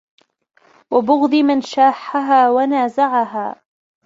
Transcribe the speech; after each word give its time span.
وَبُغْضِ 0.91 1.35
مَنْ 1.35 1.61
شَاحَّهَا 1.61 2.49
وَنَازَعَهَا 2.49 3.61